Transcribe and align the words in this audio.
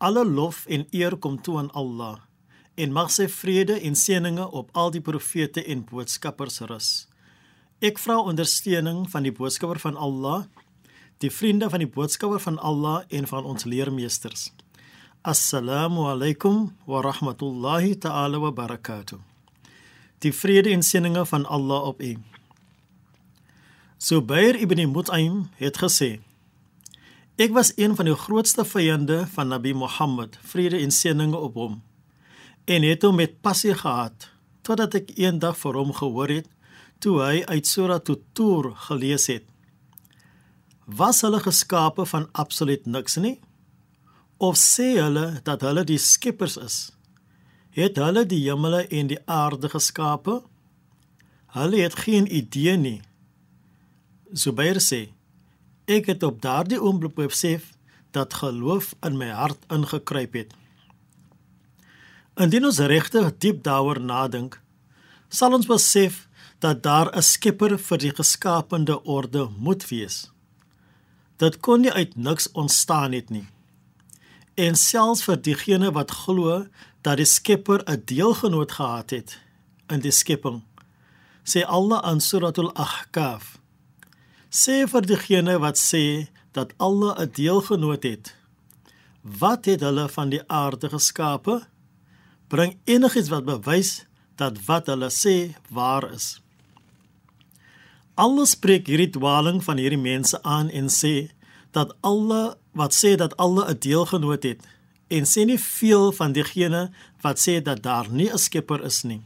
Alle 0.00 0.24
lof 0.24 0.64
en 0.66 0.86
eer 0.96 1.16
kom 1.16 1.36
toe 1.42 1.58
aan 1.60 1.70
Allah 1.76 2.16
en 2.80 2.92
mag 2.96 3.10
sy 3.12 3.26
vrede 3.28 3.74
en 3.84 3.96
seëninge 3.98 4.46
op 4.56 4.70
al 4.72 4.88
die 4.94 5.02
profete 5.04 5.60
en 5.68 5.82
boodskappers 5.84 6.62
rus. 6.70 6.88
Ek 7.84 8.00
vra 8.00 8.16
ondersteuning 8.24 9.02
van 9.12 9.26
die 9.26 9.32
boodskapper 9.36 9.80
van 9.82 9.98
Allah, 10.00 10.46
die 11.20 11.28
vriende 11.32 11.68
van 11.68 11.84
die 11.84 11.90
boodskapper 11.90 12.40
van 12.40 12.56
Allah 12.64 13.02
en 13.12 13.28
van 13.28 13.44
ons 13.44 13.66
leermeesters. 13.68 14.48
Assalamu 15.20 16.06
alaykum 16.08 16.70
wa 16.88 17.02
rahmatullahi 17.04 17.98
ta'ala 18.00 18.40
wa 18.40 18.54
barakatuh. 18.56 19.20
Die 20.24 20.32
vrede 20.32 20.72
en 20.72 20.84
seëninge 20.84 21.26
van 21.28 21.44
Allah 21.44 21.92
op 21.92 22.00
u. 22.00 22.14
Zubair 24.00 24.56
ibn 24.56 24.80
Mut'im 24.92 25.50
het 25.60 25.76
gesê: 25.76 26.22
Ek 27.40 27.54
was 27.56 27.72
een 27.76 27.94
van 27.96 28.04
die 28.04 28.14
grootste 28.14 28.66
vyande 28.68 29.22
van 29.32 29.48
Nabi 29.48 29.70
Muhammad, 29.72 30.34
vrede 30.44 30.76
en 30.76 30.90
seëninge 30.92 31.38
op 31.40 31.54
hom, 31.56 31.76
en 32.68 32.84
het 32.84 33.04
hom 33.06 33.14
met 33.16 33.38
passie 33.40 33.72
gehaat 33.72 34.26
totdat 34.60 34.98
ek 34.98 35.14
eendag 35.16 35.56
vir 35.56 35.78
hom 35.80 35.94
gehoor 35.96 36.28
het 36.34 36.50
toe 37.00 37.14
hy 37.24 37.38
uit 37.48 37.64
Surah 37.64 37.96
At-Tur 37.96 38.68
gelees 38.84 39.24
het. 39.32 39.46
Was 40.84 41.22
hulle 41.24 41.40
geskape 41.40 42.04
van 42.10 42.26
absoluut 42.42 42.84
niks 42.84 43.16
nie? 43.16 43.38
Of 44.36 44.58
sê 44.60 44.90
hulle 44.98 45.40
dat 45.46 45.64
hulle 45.64 45.86
die 45.88 45.96
skeppers 45.98 46.58
is? 46.60 46.76
Het 47.72 47.96
hulle 48.04 48.26
die 48.28 48.42
hemele 48.50 48.82
en 48.84 49.08
die 49.14 49.22
aarde 49.24 49.72
geskape? 49.72 50.42
Hulle 51.56 51.80
het 51.86 51.96
geen 52.04 52.28
idee 52.28 52.76
nie. 52.76 53.00
Zubair 54.28 54.82
sê: 54.84 55.06
Ek 55.90 56.06
het 56.06 56.22
op 56.22 56.38
daardie 56.38 56.78
oomblik 56.78 57.16
besef 57.18 57.72
dat 58.14 58.34
geloof 58.38 58.92
in 59.06 59.16
my 59.18 59.30
hart 59.34 59.64
ingekruip 59.74 60.36
het. 60.38 60.52
Indien 62.38 62.68
ons 62.68 62.78
regtig 62.78 63.32
diep 63.42 63.64
daaroor 63.66 63.98
nadink, 63.98 64.60
sal 65.28 65.56
ons 65.58 65.66
besef 65.66 66.28
dat 66.62 66.82
daar 66.86 67.10
'n 67.10 67.22
skepper 67.22 67.78
vir 67.78 67.98
die 67.98 68.14
geskaapte 68.14 69.02
orde 69.02 69.48
moet 69.58 69.88
wees. 69.88 70.30
Dit 71.36 71.60
kon 71.60 71.80
nie 71.80 71.92
uit 71.92 72.16
niks 72.16 72.50
ontstaan 72.52 73.12
het 73.12 73.30
nie. 73.30 73.46
En 74.54 74.76
selfs 74.76 75.24
vir 75.24 75.42
diegene 75.42 75.92
wat 75.92 76.10
glo 76.10 76.66
dat 77.02 77.16
die 77.16 77.26
skepper 77.26 77.82
'n 77.86 78.02
deelgenoot 78.04 78.72
gehad 78.72 79.10
het 79.10 79.38
in 79.88 80.00
die 80.00 80.12
skepping, 80.12 80.62
sê 81.44 81.64
Allah 81.66 82.12
in 82.12 82.20
Suratul 82.20 82.74
Ahqaf 82.74 83.59
sê 84.50 84.82
vir 84.90 85.06
diegene 85.06 85.58
wat 85.62 85.78
sê 85.78 86.28
dat 86.52 86.74
Allah 86.78 87.14
'n 87.18 87.30
deelgenoot 87.32 88.02
het. 88.02 88.34
Wat 89.22 89.64
het 89.64 89.80
hulle 89.80 90.08
van 90.08 90.28
die 90.28 90.42
aarde 90.48 90.88
geskape? 90.88 91.66
Bring 92.48 92.78
enigiets 92.84 93.28
wat 93.28 93.44
bewys 93.44 94.06
dat 94.36 94.64
wat 94.66 94.86
hulle 94.86 95.10
sê 95.10 95.54
waar 95.68 96.12
is. 96.12 96.40
Allah 98.14 98.44
spreek 98.44 98.86
hierdie 98.86 99.10
dwaling 99.10 99.64
van 99.64 99.76
hierdie 99.76 99.98
mense 99.98 100.42
aan 100.42 100.68
en 100.68 100.88
sê 100.88 101.30
dat 101.70 101.94
Allah 102.00 102.54
wat 102.72 102.92
sê 102.94 103.14
dat 103.16 103.36
Allah 103.36 103.68
'n 103.70 103.78
deelgenoot 103.78 104.42
het 104.42 104.60
en 105.08 105.24
sê 105.24 105.44
nie 105.44 105.58
veel 105.58 106.12
van 106.12 106.32
diegene 106.32 106.90
wat 107.22 107.38
sê 107.38 107.62
dat 107.62 107.82
daar 107.82 108.10
nie 108.10 108.30
'n 108.32 108.38
skepper 108.38 108.84
is 108.84 109.02
nie. 109.02 109.22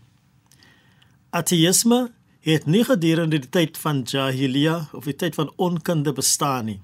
Ateïsme 1.30 2.12
het 2.44 2.66
nie 2.68 2.84
gedurende 2.84 3.38
die 3.40 3.48
tyd 3.48 3.78
van 3.80 4.02
Jahiliya 4.04 4.88
of 4.92 5.06
die 5.08 5.16
tyd 5.16 5.36
van 5.38 5.52
onkunde 5.56 6.12
bestaan 6.12 6.68
nie. 6.68 6.80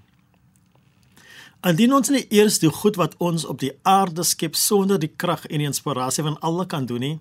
Indien 1.61 1.93
ons 1.93 2.09
nie 2.09 2.25
eers 2.33 2.57
die 2.63 2.71
goed 2.73 2.97
wat 2.97 3.19
ons 3.21 3.45
op 3.45 3.59
die 3.61 3.75
aarde 3.85 4.25
skep 4.25 4.57
sonder 4.57 5.01
die 5.01 5.13
krag 5.13 5.45
en 5.51 5.61
die 5.61 5.69
inspirasie 5.69 6.25
van 6.25 6.39
Allah 6.41 6.65
kan 6.67 6.87
doen 6.89 7.05
nie, 7.05 7.19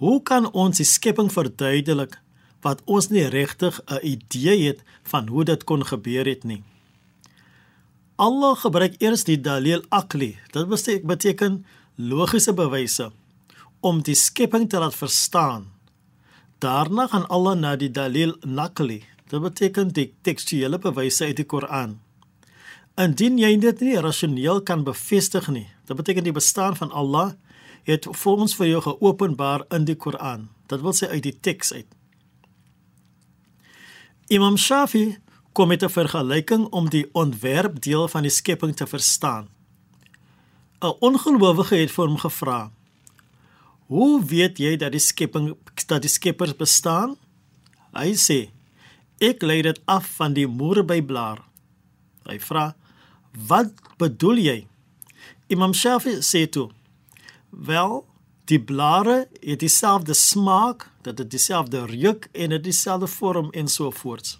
hoe 0.00 0.22
kan 0.24 0.48
ons 0.56 0.80
die 0.80 0.88
skepping 0.88 1.28
verduidelik 1.28 2.16
wat 2.64 2.80
ons 2.88 3.10
nie 3.12 3.26
regtig 3.28 3.80
'n 3.86 4.00
idee 4.02 4.56
het 4.68 4.80
van 5.02 5.28
hoe 5.28 5.44
dit 5.44 5.64
kon 5.64 5.84
gebeur 5.84 6.24
het 6.24 6.44
nie? 6.44 6.62
Allah 8.16 8.56
gebruik 8.56 8.94
eers 9.00 9.24
die 9.24 9.40
dalil 9.40 9.84
akli, 9.88 10.38
dit 10.52 11.04
beteken 11.04 11.64
logiese 11.96 12.52
bewyse 12.52 13.12
om 13.80 14.02
die 14.02 14.14
skepping 14.14 14.68
te 14.68 14.78
laat 14.78 14.94
verstaan. 14.94 15.79
Daarna 16.60 17.06
gaan 17.06 17.28
Allah 17.28 17.56
na 17.56 17.76
die 17.76 17.90
dalil 17.90 18.34
nakli, 18.44 18.98
dit 19.32 19.40
beteken 19.40 19.92
die 19.96 20.10
tekstuele 20.20 20.78
bewyse 20.78 21.24
uit 21.24 21.38
die 21.38 21.46
Koran. 21.48 21.94
Indien 23.00 23.38
jy 23.40 23.54
dit 23.62 23.80
nie 23.80 23.94
rasioneel 23.96 24.60
kan 24.68 24.82
bevestig 24.84 25.48
nie, 25.48 25.64
dit 25.88 25.96
beteken 25.96 26.26
die 26.26 26.36
bestaan 26.36 26.76
van 26.76 26.92
Allah 26.92 27.32
het 27.88 28.04
ons 28.06 28.56
vir 28.58 28.68
jou 28.74 28.82
geopenbaar 28.84 29.64
in 29.72 29.86
die 29.88 29.96
Koran. 29.96 30.50
Dit 30.68 30.84
wil 30.84 30.92
sê 30.92 31.08
uit 31.08 31.22
die 31.24 31.38
teks 31.40 31.72
uit. 31.72 31.88
Imam 34.28 34.58
Shafi 34.60 35.16
kom 35.52 35.68
met 35.68 35.82
'n 35.82 35.88
vergelyking 35.88 36.68
om 36.70 36.90
die 36.90 37.08
ontwerpdeel 37.12 38.08
van 38.08 38.22
die 38.22 38.30
skepping 38.30 38.76
te 38.76 38.86
verstaan. 38.86 39.48
'n 40.82 40.94
Ongelowige 41.00 41.76
het 41.76 41.90
vir 41.90 42.06
hom 42.06 42.18
gevra: 42.18 42.70
"Hoe 43.90 44.22
weet 44.24 44.58
jy 44.62 44.76
dat 44.78 44.92
die 44.94 45.02
skepping 45.02 45.56
dat 45.86 46.02
die 46.02 46.10
skeppers 46.10 46.54
bestaan?" 46.56 47.16
Hy 47.92 48.14
sê: 48.14 48.50
"Ek 49.18 49.42
lei 49.42 49.62
dit 49.62 49.80
af 49.84 50.06
van 50.16 50.32
die 50.32 50.46
moerbyblaar." 50.46 51.42
Hy 52.28 52.38
vra: 52.38 52.76
"Wat 53.48 53.72
bedoel 53.98 54.38
jy?" 54.38 54.66
Imam 55.48 55.74
Shafi 55.74 56.22
sê 56.22 56.46
toe: 56.46 56.70
"Wel, 57.50 58.06
die 58.44 58.60
blare 58.60 59.28
het 59.42 59.60
dieselfde 59.60 60.14
smaak, 60.14 60.90
dit 61.02 61.18
het 61.18 61.30
dieselfde 61.30 61.86
reuk 61.86 62.28
en 62.32 62.50
dit 62.50 62.64
dieselfde 62.64 63.06
vorm 63.06 63.50
en 63.50 63.68
so 63.68 63.90
voorts." 63.90 64.38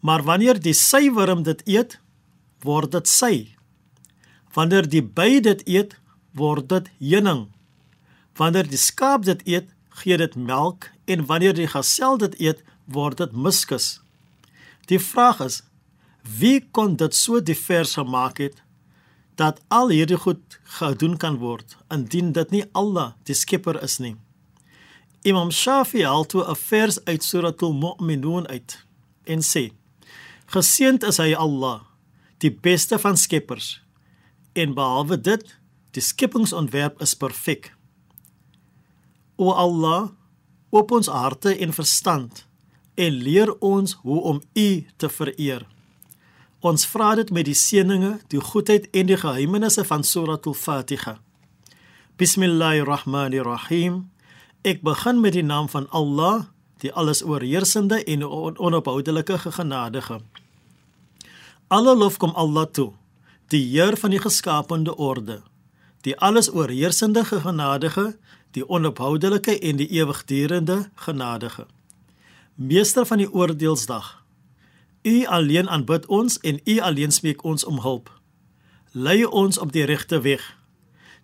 Maar 0.00 0.22
wanneer 0.22 0.60
die 0.60 0.72
sywurm 0.72 1.42
dit 1.42 1.62
eet, 1.66 1.98
word 2.62 2.92
dit 2.92 3.08
sy. 3.08 3.48
Wanneer 4.54 4.88
die 4.88 5.02
by 5.02 5.40
dit 5.40 5.62
eet, 5.66 5.96
word 6.32 6.68
dit 6.68 6.90
heuning. 6.98 7.48
Wanneer 8.38 8.68
die 8.70 8.78
skaap 8.78 9.24
dit 9.26 9.42
eet, 9.46 9.72
gee 10.00 10.16
dit 10.16 10.34
melk 10.38 10.90
en 11.10 11.26
wanneer 11.26 11.56
die 11.58 11.66
gasel 11.66 12.18
dit 12.22 12.36
eet, 12.40 12.62
word 12.86 13.18
dit 13.18 13.32
muskus. 13.34 13.98
Die 14.86 15.00
vraag 15.02 15.40
is: 15.44 15.62
wie 16.38 16.60
kon 16.70 16.96
dit 16.96 17.14
so 17.14 17.40
divers 17.40 17.96
gemaak 17.98 18.38
het 18.38 18.62
dat 19.38 19.60
al 19.68 19.90
hierdie 19.94 20.18
goed 20.18 20.58
gedoen 20.78 21.16
kan 21.16 21.38
word 21.38 21.76
indien 21.94 22.32
dit 22.32 22.50
nie 22.50 22.64
Allah 22.72 23.14
die 23.28 23.36
skepper 23.38 23.78
is 23.82 23.98
nie? 23.98 24.16
Imam 25.26 25.50
Shafi 25.50 26.04
haal 26.04 26.24
toe 26.24 26.44
'n 26.44 26.56
vers 26.56 27.04
uit 27.04 27.22
Suratul 27.24 27.74
Mu'minun 27.74 28.46
uit 28.46 28.84
en 29.24 29.42
sê: 29.42 29.72
Geseend 30.46 31.02
is 31.04 31.18
hy 31.18 31.34
Allah, 31.34 31.80
die 32.38 32.50
beste 32.50 32.98
van 32.98 33.16
skeppers. 33.16 33.82
En 34.52 34.74
behalwe 34.74 35.20
dit, 35.20 35.58
die 35.90 36.02
skepingsontwerp 36.02 37.00
is 37.00 37.14
perfek. 37.14 37.77
O 39.38 39.52
Allah, 39.54 40.08
oop 40.74 40.90
ons 40.90 41.06
harte 41.06 41.52
en 41.62 41.70
verstand 41.70 42.40
en 42.98 43.18
leer 43.22 43.52
ons 43.62 43.92
hoe 44.02 44.20
om 44.26 44.40
U 44.58 44.70
te 44.98 45.08
vereer. 45.08 45.62
Ons 46.58 46.82
vra 46.90 47.12
dit 47.14 47.28
met 47.30 47.46
die 47.46 47.54
seëninge, 47.54 48.16
die 48.34 48.42
goedheid 48.42 48.88
en 48.90 49.06
die 49.06 49.18
geheimenisse 49.20 49.84
van 49.86 50.02
Suratul 50.02 50.56
Fatiha. 50.58 51.20
Bismillahirrahmanirrahim. 52.18 54.08
Ek 54.66 54.82
begin 54.82 55.22
met 55.22 55.38
die 55.38 55.46
naam 55.46 55.70
van 55.70 55.86
Allah, 55.94 56.50
die 56.82 56.90
alles 56.90 57.22
oorheersende 57.22 58.02
en 58.10 58.26
onophoudelike 58.26 59.38
genadige. 59.38 60.18
Alle 61.70 61.94
lof 61.94 62.18
kom 62.18 62.34
Allah 62.34 62.66
toe, 62.66 62.90
die 63.54 63.62
Heer 63.70 63.94
van 64.02 64.10
die 64.10 64.18
geskaapte 64.18 64.98
orde, 64.98 65.44
die 66.02 66.18
alles 66.18 66.50
oorheersende 66.50 67.22
genadige, 67.22 68.16
die 68.50 68.68
onophoudelike 68.68 69.58
en 69.58 69.76
die 69.76 69.88
ewigdurende 69.88 70.90
genadige. 70.94 71.66
Meester 72.54 73.06
van 73.06 73.18
die 73.18 73.32
oordeelsdag. 73.32 74.24
U 75.02 75.26
alleen 75.26 75.68
aanbid 75.68 76.06
ons 76.06 76.40
en 76.40 76.60
u 76.64 76.78
alleen 76.78 77.12
smeek 77.12 77.44
ons 77.44 77.64
om 77.64 77.80
hulp. 77.80 78.10
Lei 78.92 79.24
ons 79.24 79.58
op 79.58 79.72
die 79.72 79.84
regte 79.84 80.20
weg, 80.20 80.58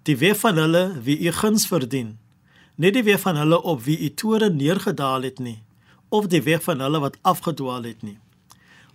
Die 0.05 0.17
weer 0.21 0.37
van 0.37 0.59
hulle 0.61 1.01
wie 1.01 1.17
u 1.25 1.31
guns 1.33 1.63
verdien, 1.67 2.19
nie 2.77 2.91
die 2.93 3.03
weer 3.07 3.19
van 3.19 3.39
hulle 3.41 3.57
op 3.63 3.87
wie 3.87 3.97
u 4.05 4.11
toore 4.13 4.51
neergedaal 4.53 5.23
het 5.25 5.39
nie, 5.41 5.63
of 6.13 6.27
die 6.29 6.43
weg 6.45 6.61
van 6.63 6.83
hulle 6.85 7.01
wat 7.01 7.17
afgedwaal 7.23 7.87
het 7.89 8.03
nie. 8.05 8.19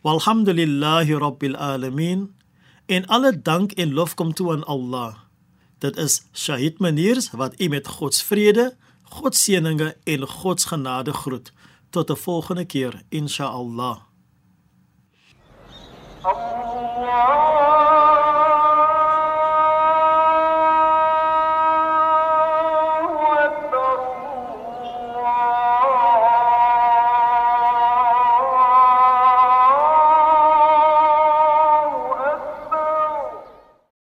Walhamdulillahi 0.05 1.17
rabbil 1.17 1.55
alamin. 1.55 2.29
En 2.85 3.05
alle 3.05 3.41
dank 3.41 3.71
en 3.71 3.93
lof 3.93 4.13
kom 4.13 4.33
toe 4.33 4.51
aan 4.51 4.63
Allah. 4.63 5.17
Dit 5.79 5.97
is 5.97 6.21
Shahid 6.33 6.79
Maniers 6.79 7.31
wat 7.31 7.59
u 7.61 7.67
met 7.67 7.87
God 7.87 8.13
se 8.13 8.25
vrede, 8.25 8.75
God 9.03 9.35
se 9.35 9.41
seëninge 9.51 9.95
en 10.03 10.27
God 10.27 10.61
se 10.61 10.67
genade 10.67 11.13
groet. 11.13 11.51
Tot 11.89 12.09
'n 12.09 12.15
volgende 12.15 12.65
keer, 12.65 13.01
insha 13.09 13.45
Allah. 13.45 13.97
Allah 16.21 17.78